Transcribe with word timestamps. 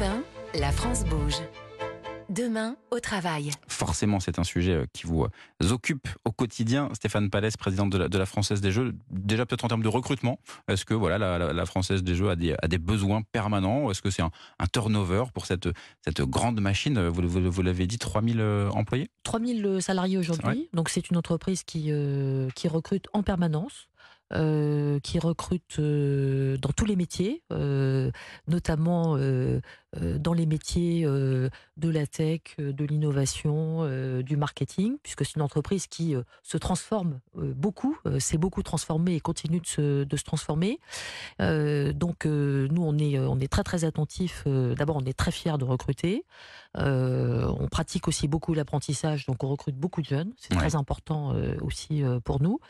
Europe 0.00 0.24
1, 0.54 0.58
la 0.60 0.70
France 0.72 1.04
bouge. 1.04 1.36
Demain, 2.30 2.76
au 2.90 2.98
travail. 3.00 3.50
Forcément, 3.68 4.20
c'est 4.20 4.38
un 4.38 4.44
sujet 4.44 4.72
euh, 4.72 4.86
qui 4.94 5.06
vous 5.06 5.24
euh, 5.24 5.70
occupe 5.70 6.08
au 6.24 6.30
quotidien. 6.32 6.88
Stéphane 6.94 7.28
Palès, 7.28 7.56
présidente 7.58 7.90
de 7.90 7.98
la, 7.98 8.08
de 8.08 8.16
la 8.16 8.24
Française 8.24 8.60
des 8.62 8.70
Jeux, 8.72 8.94
déjà 9.10 9.44
peut-être 9.44 9.64
en 9.64 9.68
termes 9.68 9.82
de 9.82 9.88
recrutement, 9.88 10.38
est-ce 10.68 10.84
que 10.86 10.94
voilà, 10.94 11.18
la, 11.18 11.36
la- 11.38 11.52
la 11.52 11.66
Française 11.66 12.02
des 12.02 12.14
Jeux 12.14 12.30
a 12.30 12.36
des, 12.36 12.54
a 12.62 12.68
des 12.68 12.78
besoins 12.78 13.20
permanents? 13.32 13.90
Est-ce 13.90 14.00
que 14.00 14.08
c'est 14.10 14.22
un, 14.22 14.30
un 14.58 14.66
turnover 14.66 15.24
pour 15.34 15.44
cette, 15.44 15.68
cette 16.02 16.22
grande 16.22 16.60
machine? 16.60 17.08
Vous, 17.08 17.28
vous- 17.28 17.50
vous 17.50 17.62
l'avez 17.62 17.86
dit, 17.86 17.98
3000 17.98 18.40
euh, 18.40 18.70
employés? 18.70 19.08
3000 19.24 19.78
salariés 19.80 20.16
aujourd'hui. 20.16 20.68
Donc 20.72 20.88
c'est 20.88 21.10
une 21.10 21.16
entreprise 21.18 21.64
qui, 21.64 21.88
euh, 21.90 22.48
qui 22.54 22.66
recrute 22.68 23.08
en 23.12 23.22
permanence. 23.22 23.88
euh, 24.34 24.98
qui 25.00 25.18
recrute 25.18 25.78
euh, 25.78 26.56
dans 26.56 26.70
tous 26.72 26.86
les 26.86 26.96
métiers, 26.96 27.42
euh, 27.52 28.10
notamment 28.48 29.18
dans 30.00 30.32
les 30.32 30.46
métiers 30.46 31.04
euh, 31.04 31.48
de 31.76 31.88
la 31.90 32.06
tech, 32.06 32.40
euh, 32.58 32.72
de 32.72 32.84
l'innovation, 32.84 33.80
euh, 33.82 34.22
du 34.22 34.36
marketing, 34.36 34.96
puisque 35.02 35.24
c'est 35.24 35.34
une 35.36 35.42
entreprise 35.42 35.86
qui 35.86 36.14
euh, 36.14 36.22
se 36.42 36.56
transforme 36.58 37.20
euh, 37.38 37.52
beaucoup, 37.54 37.98
euh, 38.06 38.18
s'est 38.18 38.38
beaucoup 38.38 38.62
transformée 38.62 39.14
et 39.14 39.20
continue 39.20 39.60
de 39.60 39.66
se, 39.66 40.04
de 40.04 40.16
se 40.16 40.24
transformer. 40.24 40.78
Euh, 41.40 41.92
donc 41.92 42.24
euh, 42.26 42.68
nous, 42.70 42.82
on 42.82 42.96
est, 42.98 43.18
on 43.18 43.38
est 43.38 43.48
très 43.48 43.62
très 43.64 43.84
attentifs. 43.84 44.44
euh, 44.46 44.74
D'abord, 44.74 44.96
on 44.96 45.04
est 45.04 45.16
très 45.16 45.30
fiers 45.32 45.58
de 45.58 45.64
recruter. 45.64 46.24
Euh, 46.78 47.46
on 47.60 47.68
pratique 47.68 48.08
aussi 48.08 48.28
beaucoup 48.28 48.54
l'apprentissage, 48.54 49.26
donc 49.26 49.44
on 49.44 49.48
recrute 49.48 49.76
beaucoup 49.76 50.00
de 50.00 50.06
jeunes. 50.06 50.32
C'est 50.38 50.52
Ouais. 50.54 50.58
très 50.60 50.74
important 50.76 51.34
euh, 51.34 51.54
aussi 51.62 52.02
euh, 52.02 52.18
pour 52.20 52.40
nous. 52.42 52.60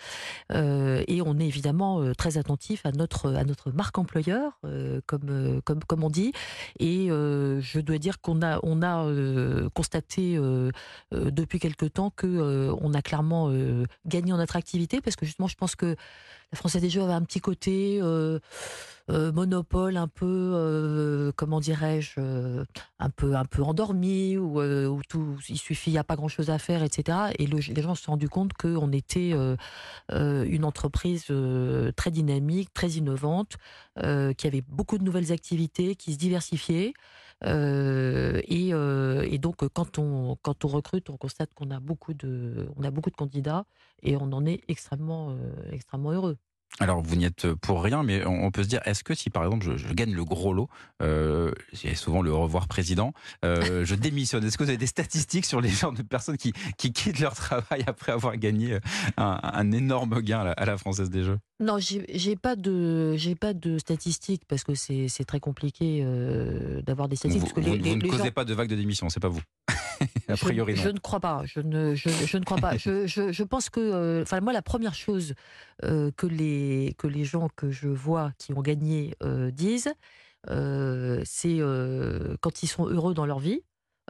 Euh, 0.52 1.05
et 1.09 1.23
on 1.23 1.39
est 1.39 1.47
évidemment 1.47 2.01
euh, 2.01 2.15
très 2.15 2.39
attentif 2.39 2.85
à 2.87 2.93
notre 2.93 3.33
à 3.35 3.45
notre 3.45 3.71
marque 3.73 3.99
employeur, 3.99 4.59
euh, 4.65 5.01
comme 5.07 5.29
euh, 5.29 5.61
comme 5.65 5.83
comme 5.85 6.02
on 6.05 6.11
dit. 6.11 6.33
Et 6.79 7.11
euh, 7.12 7.61
je 7.61 7.80
dois 7.80 7.98
dire 7.98 8.21
qu'on 8.21 8.43
a 8.43 8.61
euh, 9.07 9.69
constaté 9.75 10.37
euh, 10.37 10.71
depuis 11.13 11.59
quelque 11.59 11.87
temps 11.87 12.10
que 12.10 12.27
euh, 12.27 12.74
on 12.80 12.95
a 12.95 13.02
clairement 13.02 13.52
gagné 14.07 14.32
en 14.32 14.38
attractivité 14.38 15.01
parce 15.01 15.16
que 15.16 15.27
justement 15.27 15.49
je 15.49 15.57
pense 15.57 15.74
que 15.74 15.96
la 16.53 16.59
Française 16.59 16.83
des 16.83 16.91
Jeux 16.91 17.03
avait 17.03 17.13
un 17.15 17.23
petit 17.23 17.41
côté 17.41 17.99
euh, 18.03 18.39
euh, 19.11 19.33
monopole 19.33 19.97
un 19.97 20.07
peu 20.07 20.27
euh, 20.55 21.33
comment 21.35 21.61
dirais-je 21.61 22.21
un 22.99 23.11
peu 23.11 23.35
endormi 23.63 24.37
où, 24.39 25.01
tout 25.09 25.37
il 25.49 25.59
suffit 25.59 25.91
il 25.91 25.95
y 25.95 25.99
a 25.99 26.05
pas 26.05 26.15
grand 26.17 26.29
chose 26.29 26.51
à 26.51 26.59
faire 26.59 26.83
etc 26.83 27.19
et 27.39 27.47
le- 27.47 27.59
les 27.59 27.83
gens 27.83 27.95
se 27.95 28.03
sont 28.05 28.13
rendus 28.13 28.29
compte 28.29 28.53
qu'on 28.53 28.93
était 28.93 29.33
une 30.11 30.65
entreprise 30.65 31.27
très 31.97 32.11
dynamique 32.11 32.73
très 32.75 32.91
innovante 32.91 33.57
qui 33.97 34.47
avait 34.47 34.63
beaucoup 34.69 34.99
de 34.99 35.05
nouvelles 35.05 35.33
activités 35.33 35.97
qui 35.97 36.13
se 36.13 36.19
diversifiaient 36.19 36.93
euh, 37.45 38.40
et, 38.45 38.73
euh, 38.74 39.23
et 39.29 39.38
donc 39.38 39.66
quand 39.68 39.98
on 39.98 40.37
quand 40.43 40.65
on 40.65 40.68
recrute 40.68 41.10
on 41.10 41.16
constate 41.16 41.52
qu'on 41.54 41.71
a 41.71 41.80
beaucoup 41.80 42.15
de 42.15 42.68
on 42.76 42.84
a 42.84 42.90
beaucoup 42.90 43.10
de 43.10 43.16
candidats 43.16 43.66
et 44.02 44.16
on 44.16 44.32
en 44.32 44.46
est 44.46 44.62
extrêmement 44.68 45.30
euh, 45.32 45.71
extrêmement 45.73 46.12
heureux 46.12 46.38
Alors, 46.80 47.02
vous 47.02 47.16
n'y 47.16 47.26
êtes 47.26 47.52
pour 47.54 47.82
rien, 47.82 48.02
mais 48.02 48.24
on 48.26 48.51
peut 48.51 48.62
se 48.62 48.68
dire, 48.68 48.80
est-ce 48.87 49.04
que 49.04 49.15
si 49.15 49.28
par 49.28 49.45
exemple 49.45 49.65
je, 49.65 49.76
je 49.76 49.92
gagne 49.92 50.15
le 50.15 50.24
gros 50.24 50.54
lot, 50.54 50.68
euh, 51.02 51.52
j'ai 51.73 51.95
souvent 51.95 52.23
le 52.23 52.32
revoir 52.32 52.66
président, 52.66 53.12
euh, 53.45 53.84
je 53.84 53.95
démissionne, 53.95 54.42
est-ce 54.45 54.56
que 54.56 54.65
vous 54.65 54.70
avez 54.70 54.78
des 54.78 54.87
statistiques 54.87 55.45
sur 55.45 55.60
les 55.60 55.68
genres 55.68 55.93
de 55.93 56.02
personnes 56.02 56.38
qui, 56.38 56.52
qui 56.78 56.93
quittent 56.93 57.20
leur 57.20 57.34
travail 57.34 57.84
après 57.87 58.12
avoir 58.12 58.37
gagné 58.38 58.78
un, 59.18 59.38
un 59.43 59.70
énorme 59.70 60.23
gain 60.23 60.40
à 60.40 60.45
la, 60.45 60.52
à 60.52 60.65
la 60.65 60.78
Française 60.78 61.10
des 61.10 61.23
Jeux? 61.24 61.38
Non, 61.60 61.76
j'ai 61.78 62.37
pas 62.37 62.56
de 62.56 63.15
j'ai 63.16 63.34
pas 63.37 63.52
de 63.52 63.78
statistiques 63.78 64.43
parce 64.48 64.65
que 64.65 64.75
c'est 64.75 65.25
très 65.26 65.38
compliqué 65.41 66.00
euh, 66.03 66.81
d'avoir 66.82 67.06
des 67.09 67.15
Vous, 67.15 67.19
statistiques. 67.19 67.54
parce 67.54 67.66
que 67.66 67.70
vous- 67.70 67.76
les- 67.76 67.78
vous 67.78 67.84
les- 67.84 67.97
ne 67.97 68.00
les 68.03 68.09
causez 68.09 68.25
gens- 68.25 68.31
pas 68.32 68.44
de 68.44 68.54
vague 68.54 68.69
de 68.69 68.76
démission, 68.76 69.09
c'est 69.10 69.20
pas 69.20 69.28
vous 69.28 69.43
A 70.28 70.34
je- 70.34 70.88
ne 70.88 70.99
crois 70.99 71.21
pas. 71.21 71.43
Je 71.44 71.60
ne 71.60 71.94
je, 71.94 72.09
je 72.09 72.37
ne 72.38 72.44
crois 72.44 72.59
pas. 72.59 72.77
je, 72.77 73.06
je, 73.06 73.43
pense 73.43 73.71
que 73.71 73.81
euh, 73.81 74.23
enfin 74.23 74.41
moi 74.41 74.53
la 74.53 74.62
première 74.62 74.95
chose 74.95 75.34
euh, 75.84 76.11
que 76.17 76.27
les 76.27 76.95
que 76.99 77.06
les 77.06 77.25
gens 77.25 77.49
que 77.56 77.71
je 77.71 77.89
vois 77.89 78.33
qui 78.39 78.53
ont 78.53 78.62
gagné 78.62 79.15
euh, 79.23 79.50
disent 79.50 79.93
c'est 81.25 81.59
quand 82.41 82.62
ils 82.62 82.67
sont 82.69 82.87
heureux 82.87 83.15
dans 83.15 83.27
leur 83.27 83.39
vie, 83.39 83.62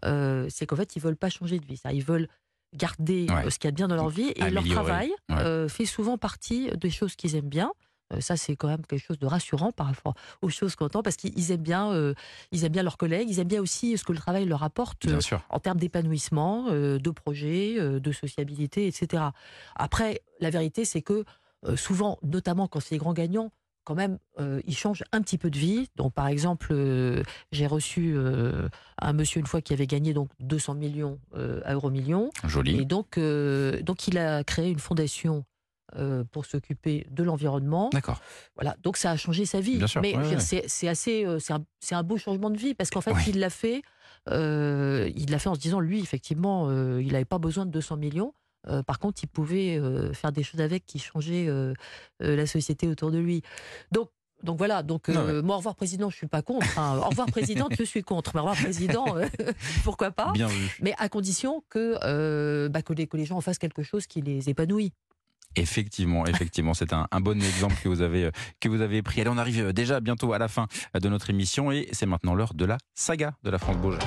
c'est 0.03 0.67
qu'en 0.67 0.77
fait 0.77 0.97
ils 0.97 1.03
veulent 1.03 1.17
pas 1.17 1.31
changer 1.31 1.59
de 1.59 1.67
vie. 1.67 1.77
Ça, 1.77 1.93
ils 1.93 2.05
veulent 2.05 2.29
garder 2.75 3.27
Ouais. 3.29 3.51
ce 3.51 3.59
qu'il 3.59 3.67
y 3.67 3.69
a 3.69 3.71
de 3.73 3.77
bien 3.77 3.89
dans 3.89 3.97
leur 3.97 4.09
vie 4.09 4.33
et 4.37 4.49
leur 4.51 4.65
travail 4.67 5.13
Ouais. 5.31 5.69
fait 5.69 5.85
souvent 5.85 6.17
partie 6.19 6.71
des 6.77 6.91
choses 6.91 7.17
qu'ils 7.17 7.37
aiment 7.37 7.49
bien. 7.51 7.71
Euh, 8.13 8.21
Ça, 8.21 8.37
c'est 8.37 8.57
quand 8.57 8.69
même 8.69 8.85
quelque 8.87 9.05
chose 9.05 9.19
de 9.19 9.27
rassurant 9.27 9.73
par 9.73 9.87
rapport 9.87 10.15
aux 10.43 10.49
choses 10.49 10.77
qu'on 10.77 10.87
entend, 10.87 11.03
parce 11.03 11.17
qu'ils 11.17 11.51
aiment 11.51 11.61
bien, 11.63 11.93
euh, 11.93 12.15
ils 12.51 12.65
aiment 12.65 12.73
bien 12.73 12.83
leurs 12.83 12.97
collègues, 12.99 13.29
ils 13.31 13.39
aiment 13.41 13.49
bien 13.49 13.61
aussi 13.61 13.97
ce 13.99 14.05
que 14.05 14.13
le 14.13 14.19
travail 14.19 14.45
leur 14.45 14.63
apporte 14.63 15.07
euh, 15.07 15.21
en 15.51 15.59
termes 15.59 15.79
d'épanouissement, 15.79 16.67
euh, 16.71 16.99
de 16.99 17.11
projets, 17.11 17.77
euh, 17.79 18.01
de 18.01 18.13
sociabilité, 18.13 18.87
etc. 18.87 19.23
Après, 19.77 20.23
la 20.41 20.51
vérité, 20.51 20.85
c'est 20.85 21.03
que 21.03 21.25
souvent, 21.77 22.19
notamment 22.23 22.67
quand 22.67 22.81
c'est 22.81 22.97
les 22.97 22.99
grands 22.99 23.13
gagnants, 23.13 23.53
quand 23.85 23.95
même, 23.95 24.19
ils 24.39 24.77
changent 24.77 25.05
un 25.13 25.23
petit 25.23 25.39
peu 25.39 25.51
de 25.51 25.59
vie. 25.59 25.89
Donc, 25.97 26.13
par 26.13 26.27
exemple, 26.29 26.73
j'ai 27.53 27.67
reçu 27.67 28.17
un 28.99 29.13
monsieur 29.13 29.41
une 29.41 29.47
fois 29.47 29.61
qui 29.61 29.73
avait 29.73 29.87
gagné 29.87 30.13
donc 30.13 30.31
200 30.41 30.75
millions 30.75 31.19
à 31.65 31.75
Euromillions. 31.75 32.31
Joli. 32.45 32.81
Et 32.81 32.85
donc, 32.85 33.19
donc, 33.19 34.09
il 34.09 34.19
a 34.19 34.43
créé 34.45 34.71
une 34.71 34.79
fondation 34.81 35.45
euh, 35.97 36.25
pour 36.31 36.47
s'occuper 36.47 37.07
de 37.11 37.23
l'environnement. 37.23 37.91
D'accord. 37.93 38.21
Voilà, 38.57 38.77
donc 38.83 38.97
ça 38.97 39.11
a 39.11 39.17
changé 39.17 39.45
sa 39.47 39.61
vie. 39.61 39.79
Bien 39.79 39.87
sûr, 39.87 40.01
Mais 40.03 40.17
ouais, 40.17 40.35
ouais. 40.37 40.39
c'est 40.69 40.89
assez, 40.89 41.25
euh, 41.25 41.39
c'est 41.39 41.95
un, 41.95 42.03
beau 42.03 42.17
changement 42.17 42.51
de 42.51 42.59
vie 42.59 42.75
parce 42.75 42.91
qu'en 42.91 43.01
fait, 43.01 43.13
Ouais. 43.13 43.23
il 43.29 43.39
l'a 43.41 43.51
fait, 43.51 43.83
euh, 44.29 45.11
il 45.17 45.31
l'a 45.31 45.39
fait 45.39 45.49
en 45.49 45.55
se 45.55 45.61
disant, 45.61 45.81
lui, 45.81 46.01
effectivement, 46.01 46.71
il 46.99 47.13
n'avait 47.13 47.25
pas 47.25 47.39
besoin 47.39 47.67
de 47.67 47.71
200 47.71 47.97
millions. 47.97 48.35
Euh, 48.69 48.83
par 48.85 48.99
contre, 49.01 49.23
il 49.25 49.27
pouvait 49.27 49.77
euh, 49.77 50.13
faire 50.13 50.31
des 50.31 50.45
choses 50.45 50.61
avec 50.61 50.87
qui 50.87 51.01
changeaient 51.01 51.49
euh, 51.49 51.75
la 52.21 52.47
société 52.47 52.87
autour 52.87 53.11
de 53.11 53.19
lui. 53.19 53.43
Donc, 53.91 54.09
donc 54.45 54.57
voilà. 54.59 54.83
Donc 54.85 55.09
Non, 55.09 55.43
moi, 55.43 55.57
au 55.57 55.59
revoir 55.59 55.75
président, 55.75 56.11
je 56.11 56.17
suis 56.17 56.27
pas 56.29 56.43
contre. 56.43 56.79
hein. 56.79 56.99
Au 56.99 57.09
revoir 57.09 57.27
présidente, 57.29 57.73
je 57.79 57.83
suis 57.85 58.03
contre. 58.03 58.33
Mais 58.35 58.41
au 58.41 58.45
revoir 58.45 58.57
président, 58.61 59.05
pourquoi 59.85 60.11
pas 60.13 60.31
Bien 60.33 60.47
vu. 60.47 60.77
Mais 60.81 60.95
à 60.99 61.09
condition 61.09 61.65
que, 61.69 62.69
bah, 62.69 62.83
que, 62.83 62.93
les, 62.93 63.07
que 63.09 63.17
les 63.17 63.25
gens 63.25 63.37
en 63.37 63.41
fassent 63.41 63.59
quelque 63.59 63.83
chose 63.83 64.07
qui 64.07 64.21
les 64.21 64.49
épanouit. 64.49 64.93
Effectivement, 65.57 66.27
effectivement, 66.27 66.75
c'est 66.75 66.93
un, 66.93 67.07
bon 67.21 67.41
exemple 67.41 67.75
que 67.83 67.89
vous 67.89 68.03
avez 68.03 68.25
euh, 68.25 68.31
que 68.61 68.69
vous 68.69 68.81
avez 68.81 69.03
pris. 69.03 69.21
Allez, 69.21 69.31
on 69.31 69.39
arrive 69.39 69.73
déjà 69.73 70.01
bientôt 70.01 70.33
à 70.33 70.39
la 70.39 70.49
fin 70.49 70.67
de 70.99 71.09
notre 71.09 71.31
émission 71.31 71.71
et 71.71 71.89
c'est 71.93 72.07
maintenant 72.07 72.35
l'heure 72.35 72.55
de 72.55 72.65
la 72.65 72.79
saga 72.95 73.35
de 73.43 73.51
la 73.51 73.59
France 73.59 73.77
Bouge. 73.77 73.99